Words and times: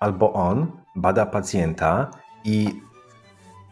albo 0.00 0.32
on 0.32 0.72
bada 0.96 1.26
pacjenta 1.26 2.10
i 2.44 2.80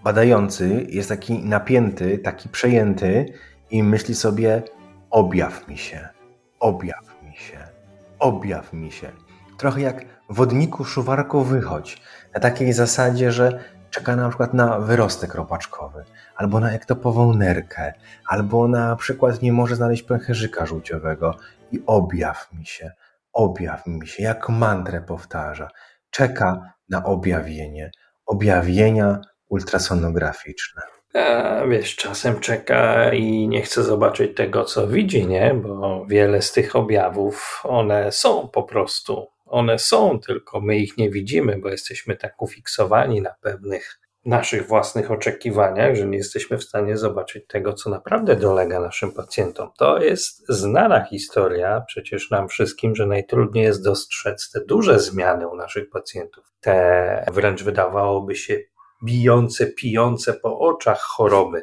badający 0.05 0.87
jest 0.89 1.09
taki 1.09 1.39
napięty, 1.39 2.19
taki 2.19 2.49
przejęty 2.49 3.33
i 3.71 3.83
myśli 3.83 4.15
sobie: 4.15 4.63
objaw 5.11 5.69
mi 5.69 5.79
się, 5.79 6.09
objaw 6.61 7.23
mi 7.23 7.37
się, 7.37 7.59
objaw 8.19 8.73
mi 8.73 8.93
się. 8.93 9.11
Trochę 9.59 9.81
jak 9.81 10.05
wodniku 10.29 10.85
szuwarko 10.85 11.45
wychodź. 11.45 12.03
Na 12.35 12.41
takiej 12.41 12.73
zasadzie, 12.73 13.33
że 13.33 13.65
czeka 13.91 14.17
na 14.17 14.29
przykład 14.29 14.55
na 14.55 14.79
wyrostek 14.79 15.35
robaczkowy, 15.35 16.05
albo 16.37 16.61
na 16.61 16.73
ektopową 16.73 17.35
nerkę, 17.35 17.93
albo 18.29 18.69
na 18.69 18.97
przykład 18.97 19.43
nie 19.43 19.53
może 19.53 19.77
znaleźć 19.77 20.03
pęcherzyka 20.03 20.67
żółciowego 20.67 21.37
i 21.73 21.83
objaw 21.87 22.53
mi 22.53 22.67
się, 22.67 22.93
objaw 23.33 23.87
mi 23.87 24.07
się, 24.07 24.23
jak 24.23 24.49
mantrę 24.49 25.01
powtarza. 25.01 25.69
Czeka 26.15 26.73
na 26.89 27.05
objawienie, 27.05 27.91
objawienia 28.27 29.21
ultrasonograficzne. 29.49 30.83
A, 31.15 31.67
wiesz, 31.67 31.97
czasem 31.97 32.41
czeka 32.41 33.13
i 33.13 33.49
nie 33.49 33.63
chce 33.63 33.83
zobaczyć 33.83 34.37
tego, 34.37 34.65
co 34.65 34.89
widzi, 34.89 35.27
nie? 35.27 35.55
Bo 35.55 36.07
wiele 36.07 36.43
z 36.43 36.53
tych 36.53 36.77
objawów, 36.77 37.61
one 37.65 38.13
są 38.13 38.49
po 38.49 38.63
prostu. 38.63 39.27
One 39.47 39.79
są, 39.79 40.21
tylko 40.21 40.61
my 40.61 40.77
ich 40.77 40.99
nie 40.99 41.11
widzimy, 41.11 41.59
bo 41.59 41.69
jesteśmy 41.69 42.17
tak 42.17 42.43
ufiksowani 42.43 43.21
na 43.21 43.35
pewnych 43.41 44.01
naszych 44.27 44.67
własnych 44.67 45.11
oczekiwaniach, 45.11 45.97
że 45.97 46.07
nie 46.07 46.17
jesteśmy 46.17 46.59
w 46.59 46.65
stanie 46.65 46.97
zobaczyć 46.97 47.47
tego, 47.47 47.73
co 47.73 47.91
naprawdę 47.91 48.37
dolega 48.37 48.81
naszym 48.81 49.13
pacjentom. 49.13 49.71
To 49.79 49.99
jest 49.99 50.45
znana 50.49 51.05
historia, 51.05 51.85
przecież 51.87 52.31
nam 52.31 52.49
wszystkim, 52.49 52.97
że 52.97 53.07
najtrudniej 53.07 53.65
jest 53.65 53.85
dostrzec 53.85 54.51
te 54.51 54.61
duże 54.61 55.01
zmiany 55.01 55.49
u 55.49 55.57
naszych 55.57 55.91
pacjentów. 55.91 56.45
Te 56.61 57.27
wręcz 57.33 57.63
wydawałoby 57.63 58.37
się 58.37 58.61
bijące, 59.05 59.67
pijące 59.67 60.33
po 60.33 60.59
oczach 60.59 61.01
choroby. 61.01 61.63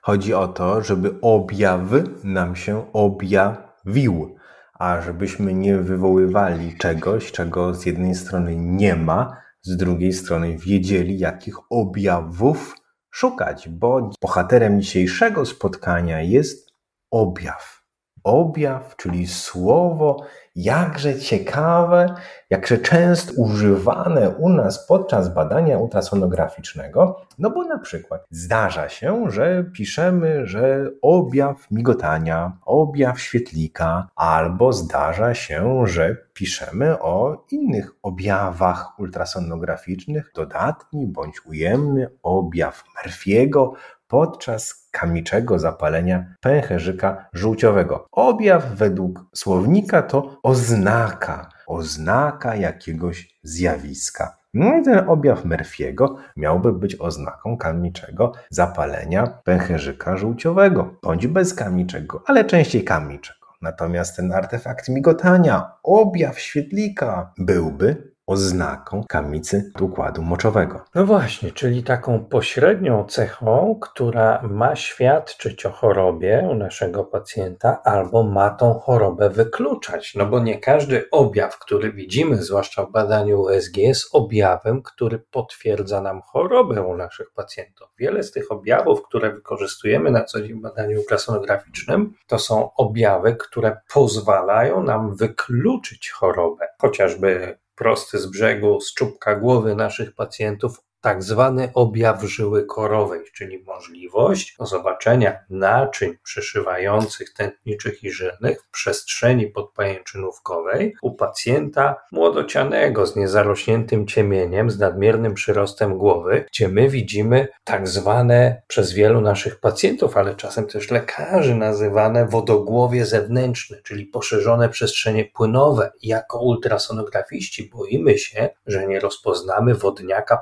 Chodzi 0.00 0.34
o 0.34 0.48
to, 0.48 0.82
żeby 0.82 1.14
objaw 1.22 1.80
nam 2.24 2.56
się 2.56 2.92
objawił, 2.92 4.36
a 4.78 5.00
żebyśmy 5.00 5.54
nie 5.54 5.76
wywoływali 5.76 6.78
czegoś, 6.78 7.32
czego 7.32 7.74
z 7.74 7.86
jednej 7.86 8.14
strony 8.14 8.56
nie 8.56 8.96
ma, 8.96 9.43
z 9.64 9.76
drugiej 9.76 10.12
strony 10.12 10.58
wiedzieli, 10.58 11.18
jakich 11.18 11.56
objawów 11.70 12.76
szukać, 13.10 13.68
bo 13.68 14.10
bohaterem 14.22 14.80
dzisiejszego 14.80 15.46
spotkania 15.46 16.22
jest 16.22 16.72
objaw. 17.10 17.83
Objaw, 18.24 18.96
czyli 18.96 19.26
słowo 19.26 20.26
jakże 20.56 21.18
ciekawe, 21.18 22.14
jakże 22.50 22.78
często 22.78 23.32
używane 23.36 24.30
u 24.30 24.48
nas 24.48 24.86
podczas 24.86 25.34
badania 25.34 25.78
ultrasonograficznego, 25.78 27.26
no 27.38 27.50
bo 27.50 27.64
na 27.64 27.78
przykład 27.78 28.26
zdarza 28.30 28.88
się, 28.88 29.24
że 29.30 29.64
piszemy, 29.72 30.46
że 30.46 30.90
objaw 31.02 31.70
migotania, 31.70 32.52
objaw 32.64 33.20
świetlika, 33.20 34.08
albo 34.16 34.72
zdarza 34.72 35.34
się, 35.34 35.86
że 35.86 36.16
piszemy 36.34 37.00
o 37.00 37.44
innych 37.50 37.90
objawach 38.02 38.98
ultrasonograficznych, 38.98 40.32
dodatni 40.34 41.06
bądź 41.06 41.46
ujemny 41.46 42.08
objaw 42.22 42.84
Murphy'ego, 42.96 43.70
podczas 44.08 44.88
kamiczego 44.90 45.58
zapalenia 45.58 46.34
pęcherzyka 46.40 47.28
żółciowego. 47.32 48.06
Objaw 48.12 48.74
według 48.74 49.24
słownika 49.34 50.02
to 50.02 50.38
oznaka, 50.42 51.48
oznaka 51.66 52.56
jakiegoś 52.56 53.38
zjawiska. 53.42 54.36
No 54.54 54.78
i 54.78 54.82
ten 54.82 55.08
objaw 55.08 55.44
Murphy'ego 55.44 56.14
miałby 56.36 56.72
być 56.72 56.96
oznaką 57.00 57.56
kamiczego 57.56 58.32
zapalenia 58.50 59.26
pęcherzyka 59.44 60.16
żółciowego, 60.16 60.94
bądź 61.02 61.26
bez 61.26 61.54
kamiczego, 61.54 62.22
ale 62.26 62.44
częściej 62.44 62.84
kamiczego. 62.84 63.46
Natomiast 63.62 64.16
ten 64.16 64.32
artefakt 64.32 64.88
migotania, 64.88 65.70
objaw 65.82 66.40
świetlika, 66.40 67.32
byłby 67.38 68.13
oznaką 68.26 69.04
kamicy 69.08 69.72
układu 69.80 70.22
moczowego. 70.22 70.84
No 70.94 71.06
właśnie, 71.06 71.52
czyli 71.52 71.82
taką 71.82 72.24
pośrednią 72.24 73.04
cechą, 73.04 73.78
która 73.80 74.42
ma 74.42 74.76
świadczyć 74.76 75.66
o 75.66 75.70
chorobie 75.70 76.48
u 76.50 76.54
naszego 76.54 77.04
pacjenta, 77.04 77.82
albo 77.84 78.22
ma 78.22 78.50
tą 78.50 78.74
chorobę 78.74 79.30
wykluczać. 79.30 80.14
No 80.14 80.26
bo 80.26 80.40
nie 80.40 80.58
każdy 80.58 81.10
objaw, 81.10 81.58
który 81.58 81.92
widzimy, 81.92 82.36
zwłaszcza 82.36 82.86
w 82.86 82.90
badaniu 82.90 83.40
USG, 83.40 83.76
jest 83.76 84.08
objawem, 84.12 84.82
który 84.82 85.18
potwierdza 85.18 86.00
nam 86.00 86.22
chorobę 86.22 86.82
u 86.82 86.96
naszych 86.96 87.32
pacjentów. 87.32 87.88
Wiele 87.98 88.22
z 88.22 88.32
tych 88.32 88.52
objawów, 88.52 89.02
które 89.02 89.32
wykorzystujemy 89.32 90.10
na 90.10 90.24
co 90.24 90.40
dzień 90.40 90.58
w 90.58 90.62
badaniu 90.62 90.98
ultrasonograficznym, 90.98 92.14
to 92.26 92.38
są 92.38 92.74
objawy, 92.74 93.36
które 93.36 93.76
pozwalają 93.94 94.82
nam 94.82 95.16
wykluczyć 95.16 96.10
chorobę. 96.10 96.66
Chociażby 96.78 97.58
prosty 97.76 98.18
z 98.18 98.26
brzegu, 98.26 98.80
z 98.80 98.94
czubka 98.94 99.36
głowy 99.36 99.74
naszych 99.74 100.14
pacjentów 100.14 100.80
tak 101.04 101.22
zwany 101.22 101.70
objaw 101.74 102.22
żyły 102.22 102.66
korowej, 102.66 103.20
czyli 103.32 103.64
możliwość 103.66 104.56
zobaczenia 104.60 105.38
naczyń 105.50 106.16
przeszywających 106.22 107.32
tętniczych 107.32 108.04
i 108.04 108.10
żylnych 108.10 108.62
w 108.62 108.70
przestrzeni 108.70 109.46
podpajęczynówkowej 109.46 110.96
u 111.02 111.14
pacjenta 111.14 111.96
młodocianego 112.12 113.06
z 113.06 113.16
niezarośniętym 113.16 114.06
ciemieniem, 114.06 114.70
z 114.70 114.78
nadmiernym 114.78 115.34
przyrostem 115.34 115.98
głowy, 115.98 116.44
gdzie 116.48 116.68
my 116.68 116.88
widzimy 116.88 117.48
tak 117.64 117.88
zwane 117.88 118.62
przez 118.66 118.92
wielu 118.92 119.20
naszych 119.20 119.60
pacjentów, 119.60 120.16
ale 120.16 120.34
czasem 120.34 120.66
też 120.66 120.90
lekarzy 120.90 121.54
nazywane 121.54 122.26
wodogłowie 122.26 123.06
zewnętrzne, 123.06 123.76
czyli 123.82 124.06
poszerzone 124.06 124.68
przestrzenie 124.68 125.24
płynowe. 125.24 125.92
Jako 126.02 126.38
ultrasonografiści 126.42 127.70
boimy 127.74 128.18
się, 128.18 128.48
że 128.66 128.86
nie 128.86 129.00
rozpoznamy 129.00 129.74
wodniaka 129.74 130.36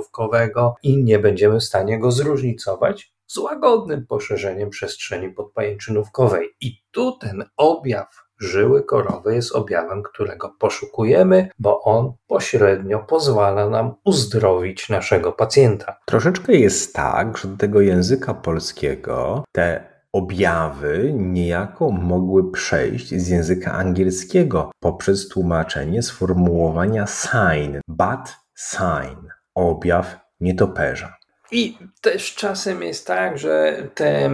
potwardowego 0.00 0.74
i 0.82 1.04
nie 1.04 1.18
będziemy 1.18 1.60
w 1.60 1.64
stanie 1.64 1.98
go 1.98 2.12
zróżnicować 2.12 3.12
z 3.26 3.38
łagodnym 3.38 4.06
poszerzeniem 4.06 4.70
przestrzeni 4.70 5.30
podpajęczynówkowej. 5.30 6.48
I 6.60 6.82
tu 6.90 7.18
ten 7.20 7.44
objaw 7.56 8.08
żyły 8.40 8.82
korowej 8.82 9.36
jest 9.36 9.52
objawem, 9.52 10.02
którego 10.02 10.54
poszukujemy, 10.58 11.48
bo 11.58 11.82
on 11.82 12.12
pośrednio 12.26 12.98
pozwala 12.98 13.68
nam 13.68 13.94
uzdrowić 14.04 14.88
naszego 14.88 15.32
pacjenta. 15.32 15.96
Troszeczkę 16.06 16.52
jest 16.52 16.94
tak, 16.94 17.38
że 17.38 17.48
do 17.48 17.56
tego 17.56 17.80
języka 17.80 18.34
polskiego 18.34 19.44
te 19.52 19.98
objawy 20.12 21.12
niejako 21.14 21.90
mogły 21.90 22.52
przejść 22.52 23.14
z 23.14 23.28
języka 23.28 23.72
angielskiego 23.72 24.70
poprzez 24.80 25.28
tłumaczenie 25.28 26.02
sformułowania 26.02 27.06
sign, 27.06 27.78
bad 27.88 28.36
sign 28.56 29.37
objaw 29.58 30.16
nietoperza. 30.40 31.16
I 31.50 31.78
też 32.00 32.34
czasem 32.34 32.82
jest 32.82 33.06
tak, 33.06 33.38
że 33.38 33.82
te 33.94 34.30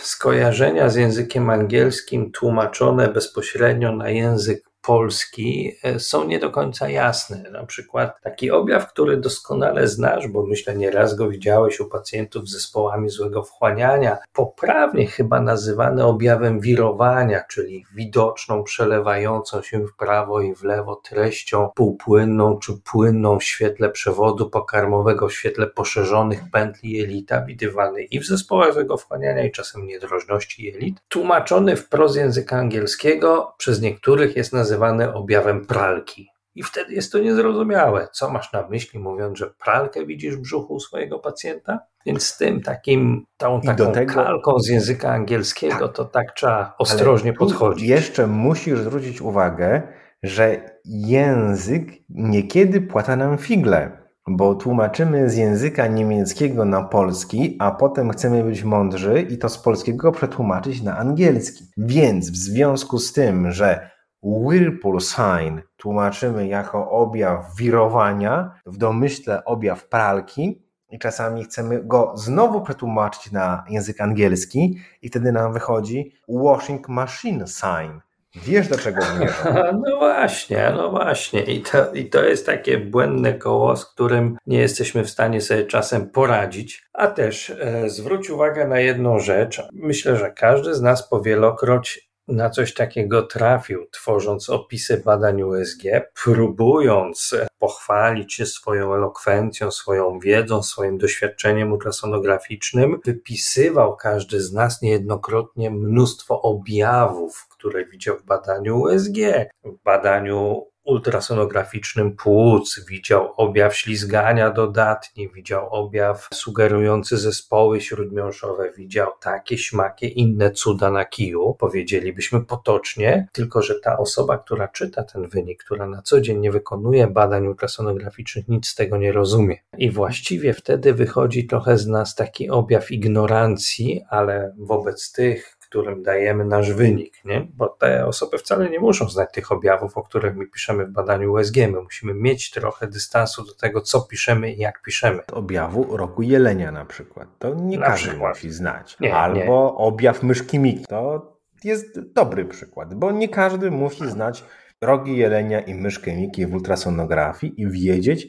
skojarzenia 0.00 0.88
z 0.88 0.96
językiem 0.96 1.50
angielskim 1.50 2.32
tłumaczone 2.32 3.08
bezpośrednio 3.08 3.96
na 3.96 4.10
język 4.10 4.71
Polski 4.82 5.72
e, 5.82 6.00
są 6.00 6.24
nie 6.24 6.38
do 6.38 6.50
końca 6.50 6.88
jasne. 6.88 7.50
Na 7.52 7.66
przykład 7.66 8.20
taki 8.22 8.50
objaw, 8.50 8.92
który 8.92 9.16
doskonale 9.16 9.88
znasz, 9.88 10.28
bo 10.28 10.46
myślę 10.46 10.76
nieraz 10.76 11.14
go 11.14 11.28
widziałeś 11.28 11.80
u 11.80 11.88
pacjentów 11.88 12.48
z 12.48 12.52
zespołami 12.52 13.08
złego 13.08 13.42
wchłaniania, 13.42 14.18
poprawnie 14.32 15.06
chyba 15.06 15.40
nazywany 15.40 16.04
objawem 16.04 16.60
wirowania, 16.60 17.44
czyli 17.50 17.84
widoczną, 17.94 18.64
przelewającą 18.64 19.62
się 19.62 19.86
w 19.86 19.96
prawo 19.96 20.40
i 20.40 20.54
w 20.54 20.62
lewo 20.62 20.96
treścią 20.96 21.70
półpłynną 21.74 22.58
czy 22.58 22.72
płynną 22.84 23.38
w 23.38 23.44
świetle 23.44 23.90
przewodu 23.90 24.50
pokarmowego, 24.50 25.28
w 25.28 25.34
świetle 25.34 25.66
poszerzonych 25.66 26.40
pętli 26.52 26.92
jelita, 26.92 27.44
widywany 27.44 28.02
i 28.02 28.20
w 28.20 28.26
zespołach 28.26 28.74
złego 28.74 28.96
wchłaniania 28.96 29.44
i 29.44 29.52
czasem 29.52 29.86
niedrożności 29.86 30.64
jelit. 30.64 30.96
Tłumaczony 31.08 31.76
wprost 31.76 32.16
języka 32.16 32.56
angielskiego 32.56 33.54
przez 33.58 33.80
niektórych 33.80 34.36
jest 34.36 34.52
nazywany 34.52 34.71
nazywany 34.72 35.14
objawem 35.14 35.66
pralki. 35.66 36.28
I 36.54 36.62
wtedy 36.62 36.94
jest 36.94 37.12
to 37.12 37.18
niezrozumiałe. 37.18 38.08
Co 38.12 38.30
masz 38.30 38.52
na 38.52 38.68
myśli, 38.68 38.98
mówiąc, 38.98 39.38
że 39.38 39.50
pralkę 39.64 40.06
widzisz 40.06 40.36
w 40.36 40.40
brzuchu 40.40 40.80
swojego 40.80 41.18
pacjenta? 41.18 41.78
Więc 42.06 42.26
z 42.26 42.36
tym 42.36 42.60
takim, 42.60 43.24
tą 43.36 43.60
taką 43.60 43.92
tego, 43.92 44.14
kalką 44.14 44.58
z 44.58 44.68
języka 44.68 45.12
angielskiego, 45.12 45.88
tak, 45.88 45.96
to 45.96 46.04
tak 46.04 46.32
trzeba 46.32 46.74
ostrożnie 46.78 47.32
podchodzić. 47.32 47.88
Jeszcze 47.88 48.26
musisz 48.26 48.78
zwrócić 48.78 49.20
uwagę, 49.20 49.82
że 50.22 50.60
język 50.84 51.90
niekiedy 52.08 52.80
płata 52.80 53.16
nam 53.16 53.38
figle 53.38 54.02
bo 54.28 54.54
tłumaczymy 54.54 55.30
z 55.30 55.36
języka 55.36 55.86
niemieckiego 55.86 56.64
na 56.64 56.82
polski, 56.82 57.56
a 57.58 57.70
potem 57.70 58.10
chcemy 58.10 58.44
być 58.44 58.64
mądrzy 58.64 59.26
i 59.30 59.38
to 59.38 59.48
z 59.48 59.58
polskiego 59.58 60.12
przetłumaczyć 60.12 60.82
na 60.82 60.98
angielski. 60.98 61.64
Więc 61.76 62.30
w 62.30 62.36
związku 62.36 62.98
z 62.98 63.12
tym, 63.12 63.50
że 63.50 63.90
Whirlpool 64.22 65.00
sign 65.00 65.60
tłumaczymy 65.76 66.48
jako 66.48 66.90
objaw 66.90 67.56
wirowania, 67.56 68.54
w 68.66 68.76
domyśle 68.76 69.44
objaw 69.44 69.88
pralki, 69.88 70.62
i 70.90 70.98
czasami 70.98 71.44
chcemy 71.44 71.84
go 71.84 72.12
znowu 72.16 72.60
przetłumaczyć 72.60 73.32
na 73.32 73.64
język 73.68 74.00
angielski, 74.00 74.78
i 75.02 75.08
wtedy 75.08 75.32
nam 75.32 75.52
wychodzi 75.52 76.12
washing 76.28 76.88
machine 76.88 77.46
sign 77.46 78.00
Wiesz, 78.34 78.68
do 78.68 78.78
czego 78.78 79.02
zmierzam. 79.02 79.54
No 79.86 79.96
właśnie, 79.98 80.72
no 80.76 80.90
właśnie. 80.90 81.42
I 81.42 81.62
to, 81.62 81.92
I 81.92 82.06
to 82.06 82.24
jest 82.24 82.46
takie 82.46 82.78
błędne 82.78 83.34
koło, 83.34 83.76
z 83.76 83.86
którym 83.86 84.36
nie 84.46 84.58
jesteśmy 84.58 85.04
w 85.04 85.10
stanie 85.10 85.40
sobie 85.40 85.64
czasem 85.64 86.10
poradzić. 86.10 86.84
A 86.92 87.06
też 87.06 87.50
e, 87.50 87.90
zwróć 87.90 88.30
uwagę 88.30 88.68
na 88.68 88.80
jedną 88.80 89.18
rzecz. 89.18 89.62
Myślę, 89.72 90.16
że 90.16 90.30
każdy 90.30 90.74
z 90.74 90.82
nas 90.82 91.08
powielokroć 91.08 92.11
na 92.28 92.50
coś 92.50 92.74
takiego 92.74 93.22
trafił, 93.22 93.86
tworząc 93.90 94.50
opisy 94.50 95.02
badań 95.04 95.42
USG, 95.42 95.82
próbując 96.24 97.34
pochwalić 97.58 98.34
się 98.34 98.46
swoją 98.46 98.94
elokwencją, 98.94 99.70
swoją 99.70 100.18
wiedzą, 100.18 100.62
swoim 100.62 100.98
doświadczeniem 100.98 101.72
ultrasonograficznym, 101.72 103.00
wypisywał 103.04 103.96
każdy 103.96 104.40
z 104.40 104.52
nas 104.52 104.82
niejednokrotnie 104.82 105.70
mnóstwo 105.70 106.42
objawów, 106.42 107.46
które 107.50 107.84
widział 107.84 108.18
w 108.18 108.24
badaniu 108.24 108.80
USG, 108.80 109.16
w 109.64 109.82
badaniu 109.84 110.71
ultrasonograficznym 110.84 112.16
płuc, 112.16 112.84
widział 112.88 113.32
objaw 113.36 113.76
ślizgania 113.76 114.50
dodatni, 114.50 115.28
widział 115.28 115.68
objaw 115.68 116.28
sugerujący 116.34 117.18
zespoły 117.18 117.80
śródmiąższowe, 117.80 118.72
widział 118.76 119.10
takie, 119.20 119.58
śmakie, 119.58 120.08
inne 120.08 120.50
cuda 120.50 120.90
na 120.90 121.04
kiju, 121.04 121.54
powiedzielibyśmy 121.54 122.44
potocznie, 122.44 123.28
tylko 123.32 123.62
że 123.62 123.74
ta 123.80 123.98
osoba, 123.98 124.38
która 124.38 124.68
czyta 124.68 125.02
ten 125.02 125.28
wynik, 125.28 125.64
która 125.64 125.86
na 125.86 126.02
co 126.02 126.20
dzień 126.20 126.38
nie 126.38 126.52
wykonuje 126.52 127.06
badań 127.06 127.46
ultrasonograficznych, 127.46 128.48
nic 128.48 128.68
z 128.68 128.74
tego 128.74 128.96
nie 128.96 129.12
rozumie. 129.12 129.56
I 129.78 129.90
właściwie 129.90 130.54
wtedy 130.54 130.94
wychodzi 130.94 131.46
trochę 131.46 131.78
z 131.78 131.86
nas 131.86 132.14
taki 132.14 132.50
objaw 132.50 132.90
ignorancji, 132.90 134.04
ale 134.08 134.54
wobec 134.58 135.12
tych, 135.12 135.56
którym 135.72 136.02
dajemy 136.02 136.44
nasz 136.44 136.72
wynik, 136.72 137.24
nie? 137.24 137.46
bo 137.54 137.68
te 137.68 138.06
osoby 138.06 138.38
wcale 138.38 138.70
nie 138.70 138.80
muszą 138.80 139.08
znać 139.08 139.28
tych 139.32 139.52
objawów, 139.52 139.98
o 139.98 140.02
których 140.02 140.36
my 140.36 140.46
piszemy 140.46 140.86
w 140.86 140.90
badaniu 140.90 141.32
USG. 141.32 141.56
My 141.56 141.82
musimy 141.82 142.14
mieć 142.14 142.50
trochę 142.50 142.86
dystansu 142.86 143.44
do 143.44 143.54
tego, 143.54 143.80
co 143.80 144.00
piszemy 144.00 144.52
i 144.52 144.58
jak 144.58 144.82
piszemy. 144.82 145.26
Objawu 145.32 145.96
roku 145.96 146.22
jelenia 146.22 146.72
na 146.72 146.84
przykład. 146.84 147.28
To 147.38 147.54
nie 147.54 147.78
na 147.78 147.86
każdy 147.86 148.08
przykład. 148.08 148.34
musi 148.34 148.50
znać. 148.50 148.96
Nie, 149.00 149.14
Albo 149.16 149.40
nie. 149.40 149.50
objaw 149.76 150.22
myszki 150.22 150.58
Miki. 150.58 150.84
To 150.88 151.32
jest 151.64 152.12
dobry 152.12 152.44
przykład, 152.44 152.94
bo 152.94 153.10
nie 153.12 153.28
każdy 153.28 153.70
musi 153.70 154.10
znać 154.10 154.44
rogi 154.80 155.16
jelenia 155.16 155.60
i 155.60 155.74
myszkę 155.74 156.16
Miki 156.16 156.46
w 156.46 156.54
ultrasonografii 156.54 157.60
i 157.62 157.70
wiedzieć, 157.70 158.28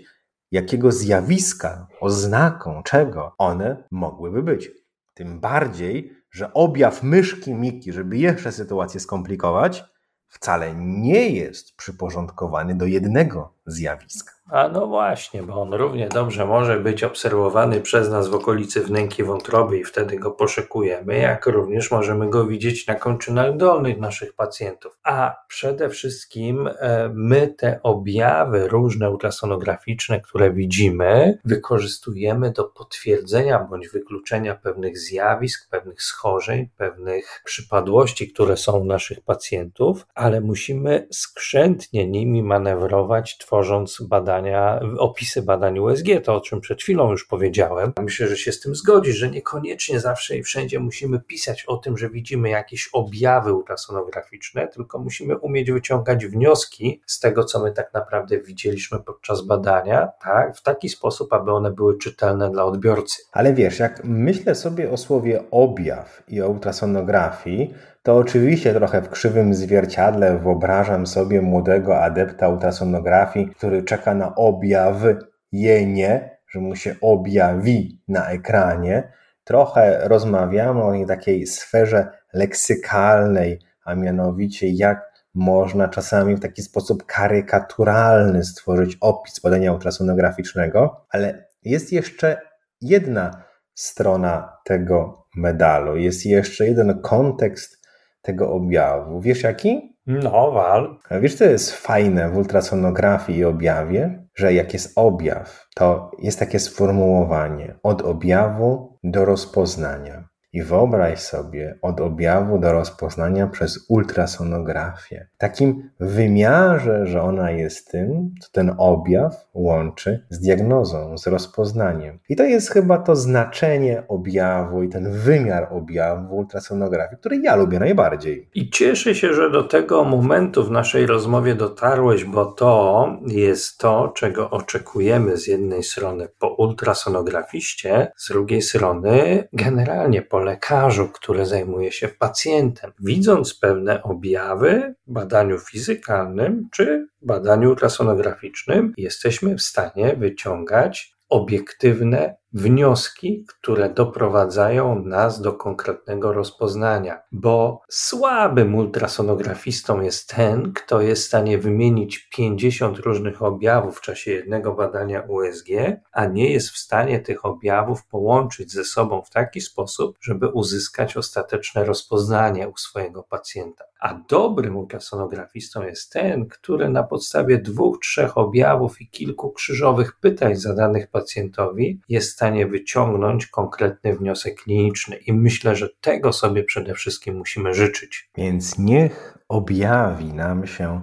jakiego 0.51 0.92
zjawiska, 0.92 1.88
oznaką 2.00 2.84
czego 2.84 3.36
one 3.38 3.84
mogłyby 3.92 4.44
być. 4.44 4.72
Tym 5.13 5.39
bardziej, 5.39 6.12
że 6.31 6.54
objaw 6.54 7.04
myszki 7.04 7.54
Miki, 7.54 7.94
żeby 7.94 8.18
jeszcze 8.18 8.51
sytuację 8.51 9.00
skomplikować, 9.00 9.83
wcale 10.27 10.75
nie 10.75 11.30
jest 11.30 11.75
przyporządkowany 11.75 12.75
do 12.75 12.86
jednego 12.86 13.53
zjawiska. 13.65 14.33
A 14.51 14.69
no 14.69 14.88
właśnie, 14.88 15.44
bo 15.44 15.62
on 15.62 15.74
równie 15.74 16.10
dobrze 16.10 16.45
może 16.45 16.80
być 16.80 17.04
obserwowany 17.04 17.81
przez 17.81 18.10
nas 18.10 18.27
w 18.27 18.36
okolicy 18.36 18.81
wnęki 18.81 19.24
wątroby 19.24 19.77
i 19.80 19.83
wtedy 19.83 20.19
go 20.19 20.31
poszukujemy, 20.31 21.18
jak 21.18 21.45
również 21.45 21.92
możemy 21.92 22.30
go 22.30 22.48
widzieć 22.48 22.88
na 22.88 22.95
kończynach 22.95 23.57
dolnych 23.57 24.00
naszych 24.00 24.33
pacjentów. 24.33 24.98
A 25.04 25.36
przede 25.48 25.89
wszystkim 25.89 26.68
e, 26.68 27.12
my 27.13 27.48
te 27.48 27.80
objawy 27.83 28.68
różne 28.68 29.12
ultrasonograficzne, 29.12 30.21
które 30.21 30.54
widzimy, 30.54 31.39
wykorzystujemy 31.45 32.51
do 32.51 32.63
potwierdzenia 32.63 33.59
bądź 33.59 33.89
wykluczenia 33.89 34.56
pewnych 34.56 34.98
zjawisk, 34.98 35.69
pewnych 35.69 36.04
schorzeń, 36.04 36.69
pewnych 36.77 37.42
przypadłości, 37.45 38.33
które 38.33 38.57
są 38.57 38.80
u 38.80 38.86
naszych 38.86 39.21
pacjentów, 39.21 40.07
ale 40.16 40.42
musimy 40.42 41.07
skrzętnie 41.12 42.07
nimi 42.07 42.44
manewrować, 42.44 43.38
tworząc 43.38 43.53
badania, 44.02 44.80
opisy 44.98 45.42
badań 45.42 45.80
USG, 45.80 46.06
to 46.24 46.36
o 46.36 46.42
czym 46.42 46.62
przed 46.62 46.82
chwilą 46.82 47.12
już 47.12 47.26
powiedziałem. 47.26 47.94
Myślę, 48.02 48.28
że 48.28 48.38
się 48.38 48.52
z 48.52 48.60
tym 48.60 48.76
zgodzi, 48.76 49.14
że 49.14 49.30
niekoniecznie 49.30 50.00
zawsze 50.00 50.38
i 50.38 50.44
wszędzie 50.44 50.80
musimy 50.80 51.20
pisać 51.20 51.66
o 51.66 51.78
tym, 51.78 51.98
że 51.98 52.10
widzimy 52.10 52.50
jakieś 52.50 52.90
objawy 52.94 53.54
ultrasonograficzne, 53.54 54.68
tylko 54.68 55.00
musimy 55.00 55.38
umieć 55.38 55.72
wyciągać 55.72 56.26
wnioski 56.26 57.02
z 57.06 57.20
tego, 57.20 57.44
co 57.44 57.64
my 57.64 57.72
tak 57.72 57.94
naprawdę 57.94 58.40
widzieliśmy 58.40 59.00
podczas 59.00 59.42
badania, 59.42 60.10
tak, 60.24 60.58
w 60.58 60.62
taki 60.62 60.90
sposób, 60.90 61.34
aby 61.34 61.52
one 61.52 61.72
były 61.72 61.98
czytelne 61.98 62.52
dla 62.52 62.66
odbiorcy. 62.66 63.24
Ale 63.32 63.54
wiesz, 63.54 63.80
jak 63.80 64.02
myślę 64.04 64.56
sobie 64.56 64.92
o 64.92 64.98
słowie 64.98 65.44
objaw 65.52 66.24
i 66.28 66.42
o 66.42 66.50
ultrasonografii, 66.50 67.74
to 68.04 68.18
oczywiście 68.18 68.74
trochę 68.74 69.02
w 69.02 69.10
krzywym 69.10 69.54
zwierciadle 69.54 70.40
wyobrażam 70.40 71.08
sobie 71.08 71.42
młodego 71.42 72.00
adepta 72.00 72.50
ultrasonografii, 72.50 73.48
który 73.48 73.84
czeka 73.84 74.14
na 74.14 74.36
objawienie, 74.36 76.38
że 76.48 76.60
mu 76.60 76.76
się 76.76 76.96
objawi 77.02 78.02
na 78.08 78.30
ekranie. 78.30 79.12
Trochę 79.44 80.08
rozmawiamy 80.08 80.84
o 80.84 81.06
takiej 81.08 81.48
sferze 81.48 82.08
leksykalnej, 82.34 83.60
a 83.86 83.96
mianowicie 83.96 84.70
jak 84.70 85.14
można 85.34 85.88
czasami 85.88 86.36
w 86.36 86.40
taki 86.40 86.62
sposób 86.62 87.06
karykaturalny 87.06 88.44
stworzyć 88.44 88.98
opis 89.02 89.40
badania 89.40 89.74
ultrasonograficznego, 89.74 91.06
ale 91.10 91.48
jest 91.64 91.92
jeszcze 91.92 92.42
jedna 92.81 93.44
strona 93.74 94.57
tego 94.66 95.28
medalu, 95.36 95.98
jest 95.98 96.26
jeszcze 96.26 96.68
jeden 96.68 97.02
kontekst 97.02 97.82
tego 98.23 98.51
objawu. 98.51 99.21
Wiesz 99.21 99.44
jaki? 99.44 99.97
No, 100.07 100.51
wal. 100.51 100.99
Wiesz, 101.21 101.35
co 101.35 101.45
jest 101.45 101.71
fajne 101.71 102.30
w 102.30 102.37
ultrasonografii 102.37 103.39
i 103.39 103.45
objawie? 103.45 104.27
Że 104.35 104.53
jak 104.53 104.73
jest 104.73 104.92
objaw, 104.95 105.68
to 105.75 106.11
jest 106.19 106.39
takie 106.39 106.59
sformułowanie 106.59 107.75
od 107.83 108.01
objawu 108.01 108.99
do 109.03 109.25
rozpoznania. 109.25 110.30
I 110.54 110.64
wyobraź 110.64 111.19
sobie 111.19 111.78
od 111.81 112.02
objawu 112.02 112.60
do 112.60 112.74
rozpoznania 112.74 113.48
przez 113.48 113.86
ultrasonografię. 113.90 115.28
W 115.36 115.38
takim 115.38 115.90
wymiarze, 116.00 117.06
że 117.06 117.22
ona 117.22 117.52
jest 117.52 117.92
tym, 117.92 118.36
co 118.42 118.52
ten 118.52 118.76
objaw 118.78 119.48
łączy 119.54 120.26
z 120.30 120.40
diagnozą, 120.40 121.18
z 121.18 121.28
rozpoznaniem. 121.28 122.19
I 122.30 122.36
to 122.36 122.44
jest 122.44 122.72
chyba 122.72 122.98
to 122.98 123.16
znaczenie 123.16 124.04
objawu 124.07 124.83
i 124.83 124.90
ten 124.90 125.12
wymiar 125.12 125.68
objawu 125.72 126.38
ultrasonografii, 126.38 127.19
który 127.19 127.38
ja 127.38 127.56
lubię 127.56 127.80
najbardziej. 127.80 128.50
I 128.56 128.69
cieszę 128.69 129.16
się, 129.16 129.33
że 129.33 129.52
do 129.52 129.64
tego 129.64 130.04
momentu 130.04 130.64
w 130.64 130.72
naszej 130.72 131.06
rozmowie 131.06 131.56
dotarłeś, 131.56 132.26
bo 132.26 132.45
to 132.45 133.07
jest 133.28 133.78
to, 133.78 134.12
czego 134.16 134.50
oczekujemy 134.50 135.38
z 135.38 135.48
jednej 135.48 135.83
strony 135.83 136.28
po 136.40 136.56
ultrasonografiście, 136.56 138.12
z 138.18 138.28
drugiej 138.28 138.62
strony 138.62 139.44
generalnie 139.54 140.22
po 140.22 140.43
lekarzu, 140.44 141.09
który 141.09 141.45
zajmuje 141.45 141.92
się 141.92 142.07
pacjentem, 142.07 142.92
widząc 143.00 143.59
pewne 143.59 144.04
objawy 144.04 144.95
w 145.07 145.14
badaniu 145.14 145.59
fizykalnym 145.59 146.68
czy 146.71 147.07
badaniu 147.21 147.69
ultrasonograficznym, 147.69 148.94
jesteśmy 148.97 149.56
w 149.56 149.62
stanie 149.62 150.16
wyciągać 150.16 151.14
obiektywne 151.30 152.35
wnioski, 152.54 153.45
które 153.48 153.90
doprowadzają 153.90 155.06
nas 155.06 155.42
do 155.42 155.54
konkretnego 155.54 156.33
rozpoznania, 156.33 157.22
bo 157.31 157.81
słabym 157.90 158.76
ultrasonografistą 158.76 160.02
jest 160.02 160.30
ten, 160.30 160.74
kto 160.74 161.02
jest 161.02 161.24
w 161.24 161.28
stanie 161.28 161.57
wymienić 161.57 162.30
50 162.30 162.98
różnych 162.98 163.42
objawów 163.42 163.98
w 163.98 164.02
czasie 164.02 164.31
jednego 164.31 164.74
badania 164.74 165.22
USG, 165.22 165.68
a 166.12 166.26
nie 166.26 166.52
jest 166.52 166.69
w 166.69 166.78
stanie 166.78 167.19
tych 167.19 167.45
objawów 167.45 168.06
połączyć 168.06 168.72
ze 168.72 168.83
sobą 168.83 169.22
w 169.22 169.30
taki 169.30 169.62
sposób, 169.62 170.18
żeby 170.22 170.48
uzyskać 170.48 171.18
ostateczne 171.18 171.83
rozpoznanie 171.83 172.69
u 172.69 172.78
swojego 172.78 173.24
pacjenta. 173.24 173.83
A 174.04 174.14
dobrym 174.30 174.78
ultrasonografistą 174.78 175.83
jest 175.83 176.12
ten, 176.12 176.45
który 176.45 176.90
na 176.90 177.04
podstawie 177.04 177.57
dwóch, 177.57 178.00
trzech 178.00 178.38
objawów 178.38 179.02
i 179.02 179.10
kilku 179.10 179.52
krzyżowych 179.52 180.19
pytań 180.19 180.56
zadanych 180.56 181.07
pacjentowi 181.07 182.02
jest 182.10 182.40
stanie 182.44 182.68
wyciągnąć 182.68 183.47
konkretny 183.47 184.16
wniosek 184.16 184.62
kliniczny. 184.64 185.16
I 185.16 185.33
myślę, 185.33 185.76
że 185.76 185.90
tego 186.02 186.33
sobie 186.33 186.64
przede 186.64 186.94
wszystkim 186.94 187.38
musimy 187.38 187.73
życzyć. 187.73 188.30
Więc 188.38 188.80
niech 188.80 189.38
objawi 189.50 190.33
nam 190.33 190.68
się 190.68 191.02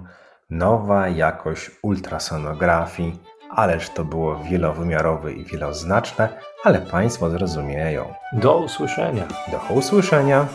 nowa 0.49 1.09
jakość 1.09 1.71
ultrasonografii, 1.81 3.19
ależ 3.49 3.89
to 3.89 4.05
było 4.05 4.43
wielowymiarowe 4.43 5.33
i 5.33 5.45
wieloznaczne, 5.45 6.29
ale 6.63 6.79
Państwo 6.79 7.29
zrozumieją. 7.29 8.13
Do 8.33 8.57
usłyszenia. 8.57 9.27
Do 9.51 9.73
usłyszenia. 9.75 10.47